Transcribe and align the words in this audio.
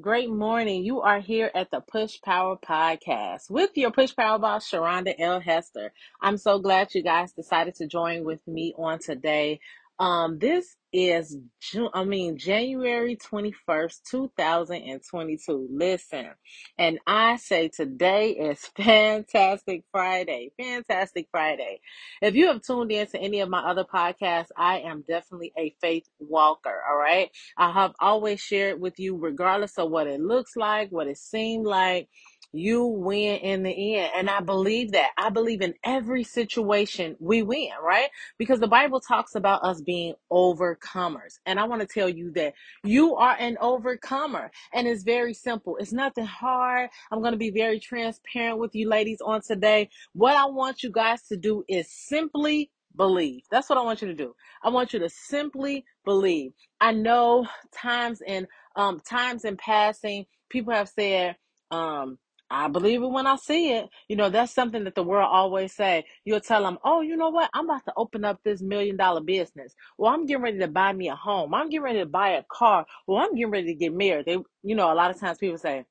Great 0.00 0.28
morning. 0.28 0.84
You 0.84 1.02
are 1.02 1.20
here 1.20 1.52
at 1.54 1.70
the 1.70 1.78
Push 1.80 2.20
Power 2.20 2.56
Podcast 2.56 3.48
with 3.48 3.70
your 3.76 3.92
Push 3.92 4.16
Power 4.16 4.40
boss, 4.40 4.68
Sharonda 4.68 5.14
L. 5.20 5.38
Hester. 5.38 5.92
I'm 6.20 6.36
so 6.36 6.58
glad 6.58 6.92
you 6.96 7.02
guys 7.02 7.30
decided 7.30 7.76
to 7.76 7.86
join 7.86 8.24
with 8.24 8.40
me 8.48 8.74
on 8.76 8.98
today. 8.98 9.60
Um, 9.98 10.38
this 10.40 10.76
is 10.92 11.38
June, 11.60 11.88
I 11.94 12.04
mean 12.04 12.36
January 12.38 13.16
21st, 13.16 13.96
2022. 14.10 15.68
Listen, 15.72 16.30
and 16.78 16.98
I 17.06 17.36
say 17.36 17.68
today 17.68 18.32
is 18.32 18.60
Fantastic 18.76 19.84
Friday. 19.92 20.52
Fantastic 20.60 21.28
Friday. 21.30 21.80
If 22.22 22.34
you 22.34 22.48
have 22.48 22.62
tuned 22.62 22.92
in 22.92 23.06
to 23.08 23.18
any 23.18 23.40
of 23.40 23.48
my 23.48 23.60
other 23.60 23.84
podcasts, 23.84 24.50
I 24.56 24.80
am 24.80 25.04
definitely 25.08 25.52
a 25.58 25.74
faith 25.80 26.06
walker. 26.20 26.82
All 26.90 26.98
right. 26.98 27.30
I 27.56 27.72
have 27.72 27.94
always 28.00 28.40
shared 28.40 28.80
with 28.80 28.98
you, 28.98 29.16
regardless 29.16 29.78
of 29.78 29.90
what 29.90 30.08
it 30.08 30.20
looks 30.20 30.56
like, 30.56 30.90
what 30.90 31.08
it 31.08 31.18
seemed 31.18 31.66
like, 31.66 32.08
you 32.52 32.84
win 32.84 33.36
in 33.38 33.62
the 33.62 33.96
end. 33.96 34.10
And 34.16 34.30
I 34.30 34.40
believe 34.40 34.92
that. 34.92 35.10
I 35.16 35.30
believe 35.30 35.60
in 35.60 35.74
every 35.84 36.24
situation 36.24 37.16
we 37.20 37.42
win, 37.42 37.70
right? 37.82 38.08
Because 38.38 38.60
the 38.60 38.68
Bible 38.68 39.00
talks 39.00 39.34
about 39.34 39.62
us 39.64 39.80
being 39.80 40.14
overcomers. 40.30 41.38
And 41.46 41.58
I 41.58 41.64
want 41.64 41.80
to 41.80 41.86
tell 41.86 42.08
you 42.08 42.32
that 42.32 42.54
you 42.82 43.16
are 43.16 43.36
an 43.38 43.56
overcomer. 43.60 44.50
And 44.72 44.86
it's 44.86 45.02
very 45.02 45.34
simple. 45.34 45.76
It's 45.78 45.92
nothing 45.92 46.26
hard. 46.26 46.90
I'm 47.10 47.20
going 47.20 47.32
to 47.32 47.38
be 47.38 47.50
very 47.50 47.80
transparent 47.80 48.58
with 48.58 48.74
you 48.74 48.88
ladies 48.88 49.18
on 49.24 49.42
today. 49.42 49.90
What 50.12 50.36
I 50.36 50.46
want 50.46 50.82
you 50.82 50.90
guys 50.90 51.22
to 51.28 51.36
do 51.36 51.64
is 51.68 51.88
simply 51.90 52.70
believe. 52.96 53.42
That's 53.50 53.68
what 53.68 53.78
I 53.78 53.82
want 53.82 54.02
you 54.02 54.08
to 54.08 54.14
do. 54.14 54.34
I 54.62 54.70
want 54.70 54.92
you 54.92 55.00
to 55.00 55.08
simply 55.08 55.84
believe. 56.04 56.52
I 56.80 56.92
know 56.92 57.46
times 57.72 58.20
in 58.26 58.46
um 58.76 59.00
times 59.00 59.44
in 59.44 59.56
passing, 59.56 60.26
people 60.48 60.72
have 60.72 60.88
said, 60.88 61.36
um, 61.70 62.18
I 62.50 62.68
believe 62.68 63.02
it 63.02 63.08
when 63.08 63.26
I 63.26 63.36
see 63.36 63.72
it. 63.72 63.88
You 64.08 64.16
know, 64.16 64.30
that's 64.30 64.54
something 64.54 64.84
that 64.84 64.94
the 64.94 65.02
world 65.02 65.28
always 65.32 65.74
say. 65.74 66.04
You'll 66.24 66.40
tell 66.40 66.62
them, 66.62 66.78
oh, 66.84 67.00
you 67.02 67.16
know 67.16 67.30
what? 67.30 67.50
I'm 67.54 67.66
about 67.66 67.84
to 67.86 67.92
open 67.96 68.24
up 68.24 68.40
this 68.44 68.62
million 68.62 68.96
dollar 68.96 69.20
business. 69.22 69.74
Well, 69.98 70.12
I'm 70.12 70.26
getting 70.26 70.42
ready 70.44 70.58
to 70.60 70.68
buy 70.68 70.92
me 70.92 71.08
a 71.08 71.16
home. 71.16 71.54
I'm 71.54 71.70
getting 71.70 71.84
ready 71.84 72.00
to 72.00 72.06
buy 72.06 72.30
a 72.30 72.44
car. 72.50 72.86
Well, 73.06 73.22
I'm 73.22 73.34
getting 73.34 73.50
ready 73.52 73.68
to 73.68 73.74
get 73.74 73.94
married. 73.94 74.26
They, 74.26 74.38
you 74.62 74.76
know, 74.76 74.92
a 74.92 74.94
lot 74.94 75.10
of 75.10 75.20
times 75.20 75.38
people 75.38 75.58
say, 75.58 75.84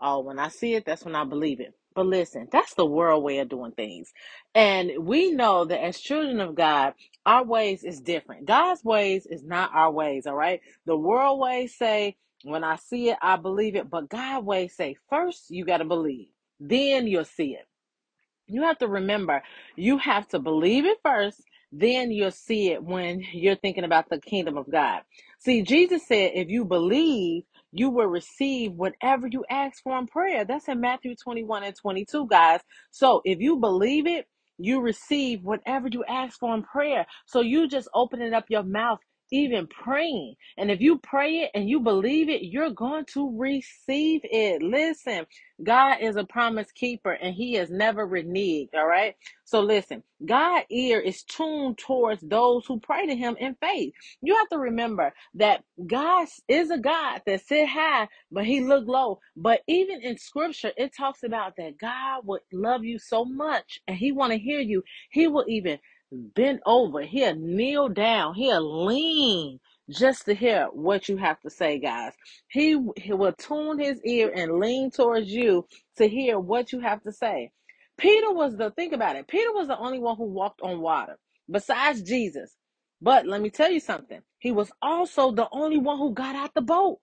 Oh, 0.00 0.20
when 0.20 0.38
I 0.38 0.48
see 0.48 0.74
it, 0.74 0.84
that's 0.84 1.04
when 1.04 1.14
I 1.16 1.24
believe 1.24 1.60
it. 1.60 1.74
But 1.94 2.06
listen, 2.06 2.48
that's 2.52 2.74
the 2.74 2.84
world 2.84 3.24
way 3.24 3.38
of 3.38 3.48
doing 3.48 3.72
things. 3.72 4.12
And 4.54 4.90
we 5.00 5.30
know 5.30 5.64
that 5.64 5.82
as 5.82 5.98
children 5.98 6.40
of 6.40 6.54
God, 6.54 6.92
our 7.24 7.44
ways 7.44 7.82
is 7.84 8.00
different. 8.00 8.46
God's 8.46 8.84
ways 8.84 9.26
is 9.26 9.42
not 9.42 9.70
our 9.72 9.90
ways, 9.90 10.26
all 10.26 10.34
right? 10.34 10.60
The 10.84 10.96
world 10.96 11.40
ways 11.40 11.74
say, 11.76 12.16
when 12.44 12.64
I 12.64 12.76
see 12.76 13.10
it, 13.10 13.18
I 13.22 13.36
believe 13.36 13.76
it. 13.76 13.90
But 13.90 14.10
God 14.10 14.46
way 14.46 14.68
say, 14.68 14.96
first 15.10 15.50
you 15.50 15.66
got 15.66 15.78
to 15.78 15.86
believe, 15.86 16.28
then 16.60 17.08
you'll 17.08 17.26
see 17.26 17.52
it. 17.54 17.66
You 18.46 18.64
have 18.64 18.78
to 18.80 18.88
remember, 18.88 19.42
you 19.76 19.98
have 19.98 20.28
to 20.30 20.40
believe 20.40 20.86
it 20.86 20.98
first, 21.02 21.42
then 21.72 22.12
you'll 22.12 22.30
see 22.32 22.70
it 22.72 22.84
when 22.84 23.22
you're 23.34 23.56
thinking 23.56 23.84
about 23.84 24.10
the 24.10 24.20
kingdom 24.20 24.58
of 24.58 24.70
God. 24.70 25.02
See, 25.40 25.62
Jesus 25.62 26.06
said, 26.06 26.32
if 26.34 26.50
you 26.50 26.64
believe, 26.66 27.44
you 27.72 27.90
will 27.90 28.06
receive 28.06 28.72
whatever 28.74 29.28
you 29.28 29.44
ask 29.50 29.82
for 29.82 29.98
in 29.98 30.06
prayer. 30.06 30.44
That's 30.44 30.68
in 30.68 30.80
Matthew 30.80 31.16
21 31.16 31.64
and 31.64 31.76
22, 31.76 32.28
guys. 32.28 32.60
So 32.92 33.22
if 33.24 33.40
you 33.40 33.58
believe 33.58 34.06
it, 34.06 34.28
you 34.58 34.80
receive 34.80 35.42
whatever 35.42 35.88
you 35.90 36.04
ask 36.04 36.38
for 36.38 36.54
in 36.54 36.62
prayer. 36.62 37.06
So 37.26 37.40
you 37.40 37.68
just 37.68 37.88
opening 37.94 38.34
up 38.34 38.44
your 38.50 38.62
mouth, 38.62 39.00
even 39.34 39.66
praying. 39.68 40.36
And 40.58 40.70
if 40.70 40.80
you 40.80 40.98
pray 40.98 41.40
it 41.40 41.52
and 41.54 41.68
you 41.68 41.80
believe 41.80 42.30
it, 42.30 42.44
you're 42.44 42.70
going 42.70 43.06
to 43.14 43.36
receive 43.38 44.22
it. 44.24 44.62
Listen, 44.62 45.26
God 45.62 45.98
is 46.00 46.16
a 46.16 46.24
promise 46.24 46.72
keeper 46.72 47.12
and 47.12 47.34
he 47.34 47.56
is 47.56 47.70
never 47.70 48.06
reneged. 48.06 48.74
All 48.74 48.86
right. 48.86 49.16
So 49.44 49.60
listen, 49.60 50.02
God's 50.24 50.66
ear 50.70 51.00
is 51.00 51.24
tuned 51.24 51.78
towards 51.78 52.22
those 52.22 52.66
who 52.66 52.80
pray 52.80 53.06
to 53.06 53.16
him 53.16 53.36
in 53.40 53.56
faith. 53.60 53.94
You 54.22 54.36
have 54.36 54.48
to 54.50 54.58
remember 54.58 55.14
that 55.34 55.64
God 55.86 56.28
is 56.48 56.70
a 56.70 56.78
God 56.78 57.22
that 57.26 57.46
sit 57.46 57.68
high, 57.68 58.08
but 58.32 58.46
he 58.46 58.62
look 58.62 58.86
low. 58.88 59.20
But 59.36 59.62
even 59.68 60.02
in 60.02 60.18
scripture, 60.18 60.72
it 60.76 60.96
talks 60.96 61.24
about 61.24 61.56
that 61.58 61.78
God 61.78 62.22
would 62.26 62.42
love 62.52 62.84
you 62.84 62.98
so 62.98 63.24
much 63.24 63.80
and 63.88 63.96
he 63.96 64.12
want 64.12 64.32
to 64.32 64.38
hear 64.38 64.60
you. 64.60 64.84
He 65.10 65.28
will 65.28 65.46
even 65.48 65.78
bend 66.34 66.60
over. 66.66 67.02
He'll 67.02 67.36
kneel 67.36 67.88
down. 67.88 68.34
He'll 68.34 68.86
lean 68.86 69.60
just 69.90 70.26
to 70.26 70.34
hear 70.34 70.68
what 70.72 71.08
you 71.08 71.18
have 71.18 71.40
to 71.42 71.50
say, 71.50 71.78
guys. 71.78 72.12
He, 72.48 72.78
he 72.96 73.12
will 73.12 73.34
tune 73.34 73.78
his 73.80 74.00
ear 74.04 74.32
and 74.34 74.60
lean 74.60 74.90
towards 74.90 75.28
you 75.30 75.66
to 75.98 76.08
hear 76.08 76.38
what 76.40 76.72
you 76.72 76.80
have 76.80 77.02
to 77.04 77.12
say. 77.12 77.50
Peter 77.98 78.32
was 78.32 78.56
the, 78.56 78.70
think 78.72 78.92
about 78.92 79.16
it, 79.16 79.28
Peter 79.28 79.52
was 79.52 79.68
the 79.68 79.78
only 79.78 79.98
one 80.00 80.16
who 80.16 80.24
walked 80.24 80.62
on 80.62 80.80
water 80.80 81.18
besides 81.50 82.02
Jesus. 82.02 82.56
But 83.02 83.26
let 83.26 83.42
me 83.42 83.50
tell 83.50 83.70
you 83.70 83.80
something. 83.80 84.20
He 84.38 84.52
was 84.52 84.72
also 84.82 85.32
the 85.32 85.48
only 85.52 85.78
one 85.78 85.98
who 85.98 86.14
got 86.14 86.36
out 86.36 86.54
the 86.54 86.62
boat. 86.62 87.00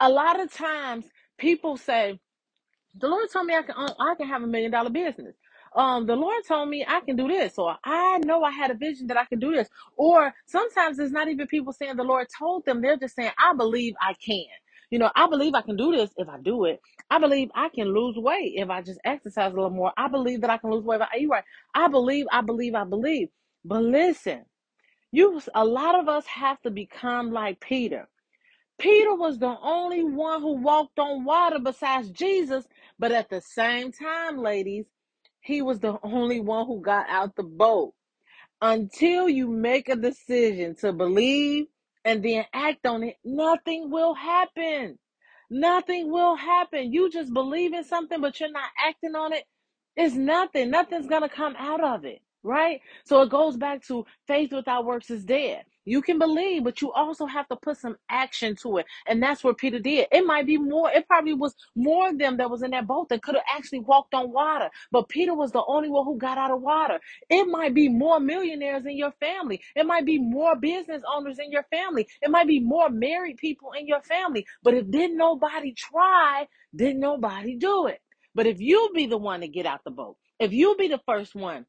A 0.00 0.10
lot 0.10 0.40
of 0.40 0.52
times 0.52 1.06
people 1.38 1.76
say, 1.76 2.20
the 2.98 3.08
Lord 3.08 3.28
told 3.32 3.46
me 3.46 3.54
I 3.54 3.62
can 3.62 3.74
I 3.76 4.14
can 4.16 4.28
have 4.28 4.42
a 4.42 4.46
million 4.46 4.70
dollar 4.70 4.90
business. 4.90 5.34
Um, 5.76 6.06
the 6.06 6.16
Lord 6.16 6.44
told 6.48 6.70
me 6.70 6.86
I 6.88 7.00
can 7.02 7.16
do 7.16 7.28
this, 7.28 7.56
so 7.56 7.72
I 7.84 8.18
know 8.24 8.44
I 8.44 8.52
had 8.52 8.72
a 8.72 8.76
vision 8.76 9.08
that 9.08 9.18
I 9.18 9.26
can 9.26 9.40
do 9.40 9.52
this. 9.54 9.68
Or 9.96 10.34
sometimes 10.46 10.98
it's 11.00 11.12
not 11.12 11.28
even 11.28 11.48
people 11.48 11.74
saying 11.74 11.96
the 11.96 12.04
Lord 12.04 12.28
told 12.38 12.66
them; 12.66 12.82
they're 12.82 12.98
just 12.98 13.16
saying, 13.16 13.32
"I 13.38 13.54
believe 13.54 13.94
I 14.02 14.14
can." 14.14 14.46
You 14.90 15.00
know, 15.00 15.10
I 15.16 15.28
believe 15.28 15.54
I 15.54 15.62
can 15.62 15.76
do 15.76 15.92
this 15.92 16.10
if 16.18 16.28
I 16.28 16.38
do 16.40 16.66
it. 16.66 16.80
I 17.10 17.18
believe 17.20 17.50
I 17.54 17.70
can 17.70 17.94
lose 17.94 18.16
weight 18.18 18.54
if 18.56 18.70
I 18.70 18.82
just 18.82 19.00
exercise 19.04 19.52
a 19.52 19.56
little 19.56 19.70
more. 19.70 19.92
I 19.96 20.08
believe 20.08 20.42
that 20.42 20.50
I 20.50 20.58
can 20.58 20.70
lose 20.72 20.84
weight 20.84 21.00
eat 21.18 21.28
right. 21.28 21.44
I 21.74 21.88
believe, 21.88 22.26
I 22.32 22.42
believe, 22.42 22.74
I 22.76 22.84
believe. 22.84 23.30
But 23.64 23.82
listen, 23.84 24.46
you, 25.12 25.40
a 25.54 25.64
lot 25.64 25.98
of 25.98 26.08
us 26.08 26.26
have 26.26 26.60
to 26.62 26.70
become 26.70 27.32
like 27.32 27.60
Peter. 27.60 28.08
Peter 28.78 29.14
was 29.14 29.38
the 29.38 29.56
only 29.62 30.04
one 30.04 30.42
who 30.42 30.54
walked 30.54 30.98
on 30.98 31.24
water 31.24 31.58
besides 31.60 32.10
Jesus, 32.10 32.66
but 32.98 33.12
at 33.12 33.30
the 33.30 33.40
same 33.42 33.92
time, 33.92 34.38
ladies, 34.38 34.86
he 35.46 35.62
was 35.62 35.78
the 35.80 35.96
only 36.02 36.40
one 36.40 36.66
who 36.66 36.80
got 36.80 37.06
out 37.08 37.36
the 37.36 37.44
boat 37.44 37.94
until 38.60 39.28
you 39.28 39.48
make 39.48 39.88
a 39.88 39.96
decision 39.96 40.74
to 40.76 40.92
believe 40.92 41.66
and 42.04 42.24
then 42.24 42.44
act 42.52 42.86
on 42.86 43.04
it, 43.04 43.16
nothing 43.24 43.90
will 43.90 44.14
happen. 44.14 44.98
Nothing 45.50 46.10
will 46.10 46.36
happen. 46.36 46.92
You 46.92 47.10
just 47.10 47.32
believe 47.32 47.74
in 47.74 47.84
something, 47.84 48.20
but 48.20 48.40
you're 48.40 48.50
not 48.50 48.70
acting 48.88 49.14
on 49.14 49.32
it. 49.32 49.44
It's 49.96 50.14
nothing. 50.16 50.70
Nothing's 50.70 51.06
going 51.06 51.22
to 51.22 51.28
come 51.28 51.54
out 51.56 51.82
of 51.82 52.04
it, 52.04 52.20
right? 52.42 52.80
So 53.04 53.22
it 53.22 53.30
goes 53.30 53.56
back 53.56 53.86
to 53.86 54.04
faith 54.26 54.52
without 54.52 54.84
works 54.84 55.10
is 55.10 55.24
dead. 55.24 55.62
You 55.86 56.02
can 56.02 56.18
believe, 56.18 56.64
but 56.64 56.82
you 56.82 56.92
also 56.92 57.26
have 57.26 57.48
to 57.48 57.56
put 57.56 57.78
some 57.78 57.96
action 58.10 58.56
to 58.56 58.78
it. 58.78 58.86
And 59.06 59.22
that's 59.22 59.44
what 59.44 59.58
Peter 59.58 59.78
did. 59.78 60.08
It 60.12 60.26
might 60.26 60.46
be 60.46 60.58
more, 60.58 60.90
it 60.90 61.06
probably 61.08 61.34
was 61.34 61.54
more 61.76 62.10
of 62.10 62.18
them 62.18 62.38
that 62.38 62.50
was 62.50 62.62
in 62.62 62.72
that 62.72 62.88
boat 62.88 63.08
that 63.10 63.22
could 63.22 63.36
have 63.36 63.44
actually 63.50 63.80
walked 63.80 64.14
on 64.14 64.32
water. 64.32 64.70
But 64.92 65.08
Peter 65.08 65.34
was 65.34 65.52
the 65.52 65.64
only 65.66 65.88
one 65.88 66.04
who 66.04 66.18
got 66.18 66.38
out 66.38 66.50
of 66.50 66.62
water. 66.62 67.00
It 67.30 67.46
might 67.48 67.74
be 67.74 67.88
more 67.88 68.20
millionaires 68.20 68.86
in 68.86 68.98
your 68.98 69.12
family. 69.20 69.62
It 69.76 69.86
might 69.86 70.06
be 70.06 70.18
more 70.18 70.56
business 70.56 71.02
owners 71.16 71.38
in 71.38 71.52
your 71.52 71.64
family. 71.70 72.08
It 72.22 72.30
might 72.30 72.48
be 72.48 72.60
more 72.60 72.90
married 72.90 73.38
people 73.38 73.72
in 73.72 73.86
your 73.86 74.02
family. 74.02 74.46
But 74.64 74.74
if 74.74 74.90
didn't 74.90 75.16
nobody 75.16 75.72
try, 75.72 76.48
didn't 76.74 77.00
nobody 77.00 77.56
do 77.56 77.86
it. 77.86 78.00
But 78.34 78.46
if 78.46 78.60
you 78.60 78.90
be 78.94 79.06
the 79.06 79.18
one 79.18 79.40
to 79.40 79.48
get 79.48 79.66
out 79.66 79.84
the 79.84 79.92
boat, 79.92 80.16
if 80.40 80.52
you 80.52 80.76
be 80.78 80.88
the 80.88 81.00
first 81.06 81.34
one 81.34 81.66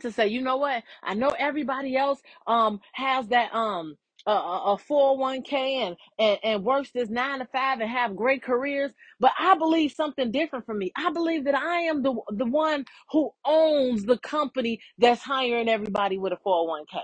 to 0.00 0.12
say, 0.12 0.28
you 0.28 0.42
know 0.42 0.58
what? 0.58 0.84
I 1.02 1.14
know 1.14 1.30
everybody 1.38 1.96
else 1.96 2.20
um 2.46 2.80
has 2.94 3.28
that 3.28 3.54
um 3.54 3.96
a, 4.26 4.32
a 4.32 4.78
401k 4.90 5.52
and, 5.54 5.96
and 6.18 6.38
and 6.44 6.64
works 6.64 6.90
this 6.92 7.10
nine 7.10 7.40
to 7.40 7.46
five 7.46 7.80
and 7.80 7.90
have 7.90 8.16
great 8.16 8.42
careers, 8.42 8.92
but 9.20 9.32
I 9.38 9.56
believe 9.56 9.92
something 9.92 10.32
different 10.32 10.66
for 10.66 10.74
me. 10.74 10.92
I 10.96 11.12
believe 11.12 11.44
that 11.46 11.56
I 11.56 11.82
am 11.82 12.02
the 12.02 12.14
the 12.30 12.46
one 12.46 12.86
who 13.12 13.32
owns 13.44 14.04
the 14.04 14.18
company 14.18 14.80
that's 14.98 15.22
hiring 15.22 15.68
everybody 15.68 16.18
with 16.18 16.32
a 16.32 16.38
401k. 16.46 17.00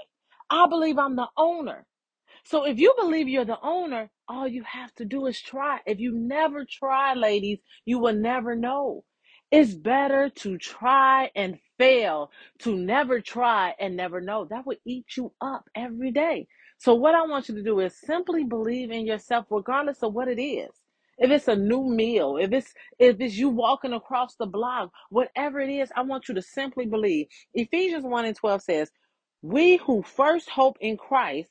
I 0.50 0.66
believe 0.69 0.98
I'm 0.98 1.16
the 1.16 1.28
owner. 1.36 1.86
So 2.44 2.64
if 2.66 2.78
you 2.78 2.94
believe 2.98 3.28
you're 3.28 3.44
the 3.44 3.60
owner, 3.62 4.10
all 4.28 4.48
you 4.48 4.62
have 4.64 4.94
to 4.96 5.04
do 5.04 5.26
is 5.26 5.40
try. 5.40 5.81
If 5.86 6.00
you 6.00 6.12
never 6.14 6.64
try, 6.64 7.14
ladies, 7.14 7.58
you 7.84 7.98
will 7.98 8.14
never 8.14 8.56
know. 8.56 9.04
It's 9.54 9.74
better 9.74 10.30
to 10.30 10.58
try 10.58 11.30
and 11.36 11.58
fail 11.78 12.32
to 12.60 12.76
never 12.76 13.20
try 13.20 13.74
and 13.80 13.96
never 13.96 14.20
know. 14.20 14.46
That 14.46 14.66
would 14.66 14.78
eat 14.86 15.16
you 15.16 15.32
up 15.40 15.70
every 15.76 16.12
day. 16.12 16.48
So 16.78 16.94
what 16.94 17.16
I 17.16 17.22
want 17.26 17.48
you 17.48 17.56
to 17.56 17.64
do 17.64 17.80
is 17.80 17.94
simply 18.00 18.44
believe 18.44 18.92
in 18.92 19.06
yourself 19.06 19.46
regardless 19.50 20.02
of 20.04 20.14
what 20.14 20.28
it 20.28 20.42
is. 20.42 20.70
If 21.18 21.30
it's 21.32 21.48
a 21.48 21.56
new 21.56 21.84
meal, 21.88 22.38
if 22.38 22.52
it's 22.52 22.74
if 23.00 23.20
it's 23.20 23.36
you 23.36 23.50
walking 23.50 23.94
across 23.94 24.36
the 24.36 24.46
block, 24.46 24.92
whatever 25.10 25.60
it 25.60 25.70
is, 25.70 25.90
I 25.96 26.02
want 26.02 26.28
you 26.28 26.36
to 26.36 26.42
simply 26.42 26.86
believe. 26.86 27.28
Ephesians 27.54 28.04
1 28.04 28.26
and 28.26 28.36
12 28.36 28.62
says, 28.62 28.92
We 29.42 29.78
who 29.78 30.02
first 30.04 30.50
hope 30.50 30.78
in 30.82 30.98
Christ 30.98 31.50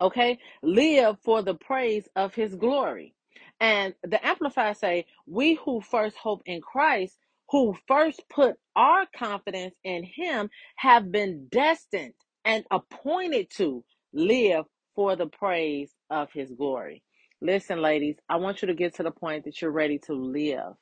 Okay? 0.00 0.38
Live 0.62 1.18
for 1.24 1.42
the 1.42 1.56
praise 1.56 2.08
of 2.16 2.34
his 2.34 2.56
glory. 2.56 3.14
And 3.60 3.94
the 4.04 4.24
Amplified 4.26 4.78
say, 4.78 5.06
We 5.26 5.56
who 5.64 5.82
first 5.82 6.16
hope 6.16 6.42
in 6.46 6.62
Christ, 6.62 7.18
who 7.50 7.76
first 7.88 8.22
put 8.30 8.56
our 8.76 9.06
confidence 9.16 9.74
in 9.84 10.04
Him, 10.04 10.50
have 10.76 11.12
been 11.12 11.48
destined 11.50 12.14
and 12.46 12.64
appointed 12.72 13.50
to 13.58 13.84
live 14.14 14.66
for 14.96 15.16
the 15.16 15.26
praise 15.28 15.92
of 16.10 16.30
His 16.34 16.52
glory. 16.52 17.02
Listen, 17.42 17.82
ladies, 17.82 18.16
I 18.28 18.38
want 18.38 18.62
you 18.62 18.68
to 18.68 18.74
get 18.74 18.96
to 18.96 19.04
the 19.04 19.12
point 19.12 19.46
that 19.46 19.62
you're 19.62 19.72
ready 19.72 19.98
to 20.06 20.14
live 20.14 20.74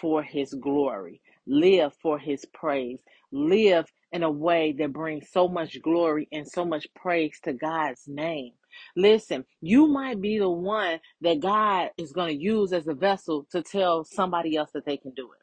for 0.00 0.22
His 0.22 0.54
glory, 0.54 1.20
live 1.46 1.94
for 2.02 2.18
His 2.18 2.44
praise, 2.54 3.00
live 3.32 3.86
in 4.12 4.22
a 4.24 4.30
way 4.30 4.74
that 4.78 4.92
brings 4.92 5.30
so 5.32 5.48
much 5.48 5.80
glory 5.82 6.28
and 6.32 6.48
so 6.48 6.64
much 6.64 6.86
praise 6.94 7.38
to 7.44 7.54
God's 7.54 8.02
name. 8.08 8.52
Listen, 8.96 9.44
you 9.60 9.86
might 9.88 10.20
be 10.20 10.38
the 10.38 10.50
one 10.50 11.00
that 11.22 11.40
God 11.40 11.90
is 11.98 12.12
going 12.12 12.36
to 12.36 12.42
use 12.42 12.72
as 12.72 12.86
a 12.86 12.94
vessel 12.94 13.46
to 13.52 13.62
tell 13.62 14.04
somebody 14.04 14.56
else 14.56 14.70
that 14.72 14.86
they 14.86 14.96
can 14.96 15.12
do 15.12 15.32
it. 15.32 15.40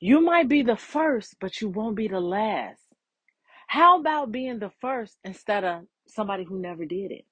You 0.00 0.20
might 0.20 0.48
be 0.48 0.62
the 0.62 0.76
first, 0.76 1.36
but 1.40 1.60
you 1.60 1.68
won't 1.68 1.96
be 1.96 2.08
the 2.08 2.20
last. 2.20 2.82
How 3.68 4.00
about 4.00 4.32
being 4.32 4.58
the 4.58 4.70
first 4.80 5.18
instead 5.24 5.64
of 5.64 5.84
somebody 6.06 6.44
who 6.44 6.58
never 6.58 6.84
did 6.84 7.12
it? 7.12 7.24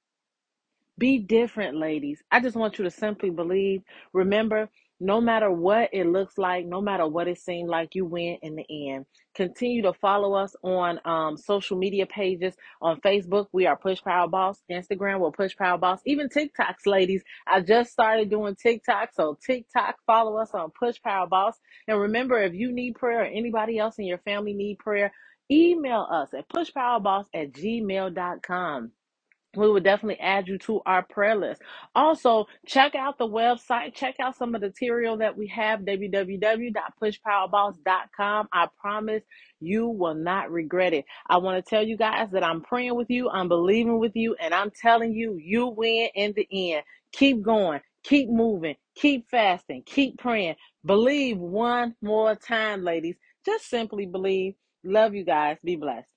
Be 0.98 1.18
different, 1.18 1.76
ladies. 1.76 2.22
I 2.30 2.40
just 2.40 2.56
want 2.56 2.78
you 2.78 2.84
to 2.84 2.90
simply 2.90 3.30
believe. 3.30 3.82
Remember, 4.12 4.70
no 5.00 5.20
matter 5.20 5.50
what 5.50 5.90
it 5.92 6.06
looks 6.06 6.38
like, 6.38 6.66
no 6.66 6.80
matter 6.80 7.06
what 7.06 7.28
it 7.28 7.38
seemed 7.38 7.68
like, 7.68 7.94
you 7.94 8.04
win 8.04 8.38
in 8.42 8.56
the 8.56 8.90
end. 8.90 9.06
Continue 9.34 9.82
to 9.82 9.92
follow 9.94 10.34
us 10.34 10.54
on 10.62 11.00
um, 11.04 11.36
social 11.36 11.76
media 11.76 12.06
pages. 12.06 12.54
On 12.80 13.00
Facebook, 13.00 13.46
we 13.52 13.66
are 13.66 13.76
Push 13.76 14.02
Power 14.02 14.28
Boss. 14.28 14.62
Instagram, 14.70 15.20
we're 15.20 15.30
Push 15.32 15.56
Power 15.56 15.78
Boss. 15.78 16.00
Even 16.06 16.28
TikToks, 16.28 16.86
ladies. 16.86 17.22
I 17.46 17.60
just 17.60 17.90
started 17.90 18.30
doing 18.30 18.56
TikTok. 18.56 19.10
So, 19.14 19.38
TikTok, 19.44 19.96
follow 20.06 20.38
us 20.38 20.50
on 20.54 20.70
Push 20.70 21.02
Power 21.02 21.26
Boss. 21.26 21.58
And 21.88 22.00
remember, 22.00 22.40
if 22.42 22.54
you 22.54 22.72
need 22.72 22.94
prayer 22.94 23.22
or 23.22 23.26
anybody 23.26 23.78
else 23.78 23.98
in 23.98 24.06
your 24.06 24.18
family 24.18 24.54
need 24.54 24.78
prayer, 24.78 25.12
email 25.50 26.06
us 26.10 26.32
at 26.32 26.48
pushpowerboss 26.48 27.26
at 27.34 27.52
gmail.com 27.52 28.92
we 29.56 29.70
would 29.70 29.84
definitely 29.84 30.20
add 30.20 30.48
you 30.48 30.58
to 30.58 30.80
our 30.86 31.02
prayer 31.02 31.34
list. 31.36 31.62
Also, 31.94 32.46
check 32.66 32.94
out 32.94 33.16
the 33.18 33.26
website. 33.28 33.94
Check 33.94 34.16
out 34.20 34.36
some 34.36 34.54
of 34.54 34.60
the 34.60 34.66
material 34.68 35.16
that 35.18 35.36
we 35.36 35.46
have, 35.48 35.80
www.pushpowerboss.com. 35.80 38.48
I 38.52 38.68
promise 38.80 39.22
you 39.60 39.88
will 39.88 40.14
not 40.14 40.50
regret 40.50 40.92
it. 40.94 41.04
I 41.28 41.36
want 41.38 41.64
to 41.64 41.70
tell 41.70 41.82
you 41.82 41.96
guys 41.96 42.28
that 42.32 42.44
I'm 42.44 42.60
praying 42.62 42.94
with 42.96 43.08
you, 43.10 43.28
I'm 43.30 43.48
believing 43.48 43.98
with 43.98 44.14
you, 44.16 44.36
and 44.40 44.52
I'm 44.54 44.70
telling 44.70 45.12
you, 45.14 45.38
you 45.42 45.66
win 45.68 46.08
in 46.14 46.32
the 46.36 46.46
end. 46.52 46.84
Keep 47.12 47.42
going, 47.42 47.80
keep 48.02 48.28
moving, 48.28 48.74
keep 48.96 49.30
fasting, 49.30 49.82
keep 49.86 50.18
praying. 50.18 50.56
Believe 50.84 51.38
one 51.38 51.94
more 52.02 52.34
time, 52.36 52.82
ladies. 52.84 53.16
Just 53.46 53.70
simply 53.70 54.06
believe. 54.06 54.54
Love 54.84 55.14
you 55.14 55.24
guys. 55.24 55.56
Be 55.64 55.76
blessed. 55.76 56.08